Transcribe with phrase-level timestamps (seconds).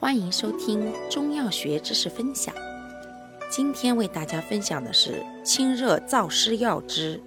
[0.00, 2.54] 欢迎收听中药学知识分享。
[3.50, 7.20] 今天为大家分享的是清热燥湿药之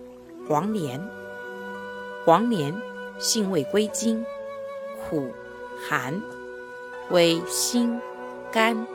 [0.47, 1.05] 黄连。
[2.26, 2.73] 黄连
[3.20, 4.26] 性味归经，
[5.04, 5.28] 苦
[5.86, 6.21] 寒，
[7.10, 7.99] 为心、
[8.54, 8.88] 肝、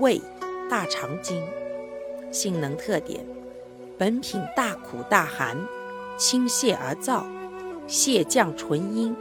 [0.00, 0.20] 胃、
[0.68, 1.42] 大肠经。
[2.30, 3.24] 性能特点：
[3.96, 5.56] 本品大苦大寒，
[6.18, 7.24] 清泻而燥，
[7.88, 9.16] 泻降纯阴，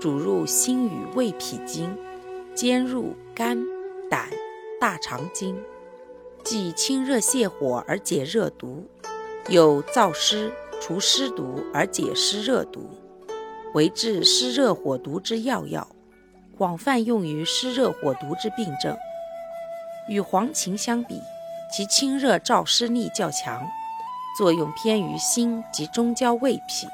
[0.00, 1.94] 主入心与胃脾经。
[2.54, 3.58] 兼入肝、
[4.08, 4.28] 胆、
[4.80, 5.60] 大肠经，
[6.44, 8.88] 既清热泻火而解热毒，
[9.48, 12.88] 有燥湿除湿毒而解湿热毒，
[13.74, 15.88] 为治湿热火毒之要药，
[16.56, 18.96] 广泛用于湿热火毒之病症。
[20.08, 21.20] 与黄芩相比，
[21.72, 23.66] 其清热燥湿力较强，
[24.38, 26.86] 作用偏于心及中焦胃脾，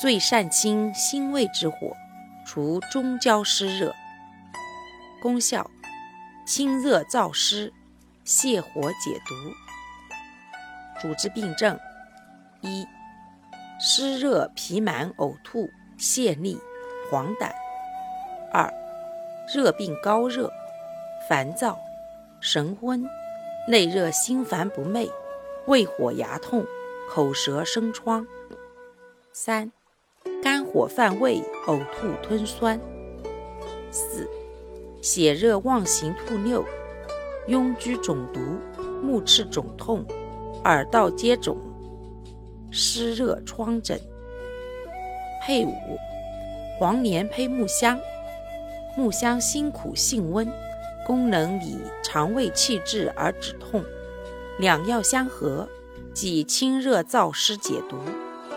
[0.00, 1.96] 最善清心胃之火，
[2.44, 3.92] 除中焦湿热。
[5.26, 5.68] 功效：
[6.46, 7.72] 清热燥湿，
[8.24, 9.34] 泻火解毒。
[11.00, 11.76] 主治病症：
[12.60, 12.86] 一、
[13.80, 16.56] 湿热皮满、呕吐、泻痢、
[17.10, 17.50] 黄疸；
[18.52, 18.72] 二、
[19.52, 20.48] 热病高热、
[21.28, 21.76] 烦躁、
[22.40, 23.04] 神昏、
[23.66, 25.10] 内热心烦不寐、
[25.66, 26.64] 胃火牙痛、
[27.10, 28.24] 口舌生疮；
[29.32, 29.72] 三、
[30.40, 32.78] 肝火犯胃、呕吐吞酸；
[33.90, 34.30] 四。
[35.00, 36.64] 血热妄行吐衄，
[37.48, 38.40] 痈疽肿毒，
[39.02, 40.04] 目赤肿痛，
[40.64, 41.56] 耳道皆肿，
[42.70, 44.00] 湿热疮疹。
[45.42, 45.72] 配伍：
[46.78, 47.98] 黄连配木香。
[48.96, 50.50] 木香辛苦性温，
[51.06, 53.84] 功能理肠胃气滞而止痛。
[54.58, 55.68] 两药相合，
[56.14, 57.96] 既清热燥湿解毒，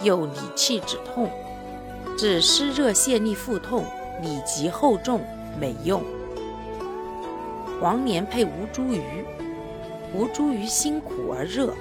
[0.02, 1.30] 又理气止痛，
[2.18, 3.84] 治湿热泻痢腹痛，
[4.22, 5.22] 里急后重，
[5.60, 6.02] 美用。
[7.80, 9.02] 黄连配吴茱萸，
[10.14, 11.74] 吴茱萸辛苦而热，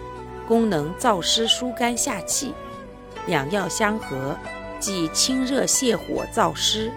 [0.46, 2.54] 功能燥湿疏肝下气，
[3.26, 4.36] 两药相合，
[4.78, 6.92] 既清热泻火燥湿，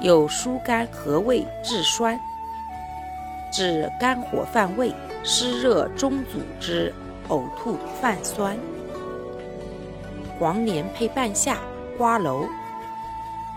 [0.00, 2.18] 又疏肝和胃治酸，
[3.52, 4.92] 治肝火犯胃、
[5.22, 6.92] 湿热中阻之
[7.28, 8.58] 呕吐泛酸。
[10.40, 11.58] 黄连配半夏、
[11.96, 12.48] 瓜蒌，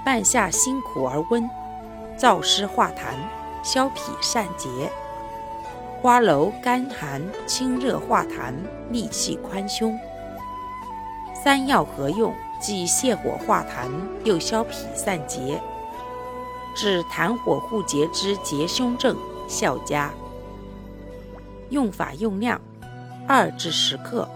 [0.06, 1.50] 半夏辛苦而温，
[2.16, 3.16] 燥湿化痰。
[3.63, 4.91] 消痞散结，
[6.01, 8.53] 花蒌甘寒清热化痰，
[8.91, 9.97] 利气宽胸。
[11.34, 13.90] 三药合用，既泻火化痰，
[14.25, 15.62] 又消痞散结，
[16.75, 19.16] 治痰火互结之结胸症，
[19.47, 20.12] 效佳。
[21.69, 22.59] 用法用量：
[23.25, 24.28] 二至十克。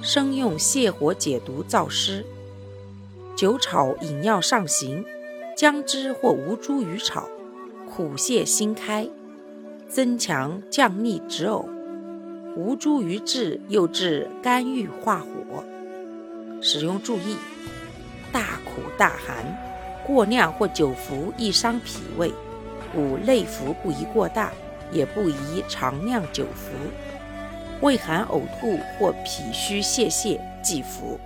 [0.00, 2.24] 生用泻火解毒燥湿，
[3.36, 5.04] 酒炒饮药上行，
[5.56, 7.28] 姜汁或吴茱萸炒。
[8.00, 9.06] 苦泄心开，
[9.86, 11.66] 增强降逆止呕。
[12.56, 15.62] 吴茱萸治又治肝郁化火。
[16.62, 17.36] 使用注意：
[18.32, 19.44] 大苦大寒，
[20.06, 22.32] 过量或久服易伤脾胃，
[22.90, 24.50] 故内服不宜过大，
[24.90, 26.72] 也不宜常量久服。
[27.82, 31.20] 胃寒呕吐或脾虚泄泻忌服。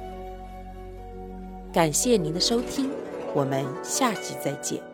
[1.73, 2.91] 感谢您的收听，
[3.33, 4.94] 我们下期再见。